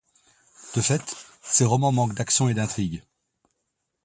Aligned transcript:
De 0.75 0.81
fait, 0.81 1.15
ses 1.43 1.63
romans 1.63 1.91
manquent 1.91 2.15
d’action 2.15 2.49
et 2.49 2.55
d’intrigue. 2.55 3.03